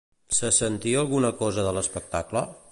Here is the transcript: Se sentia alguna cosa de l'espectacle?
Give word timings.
Se 0.37 0.49
sentia 0.59 1.03
alguna 1.03 1.31
cosa 1.43 1.67
de 1.69 1.77
l'espectacle? 1.79 2.47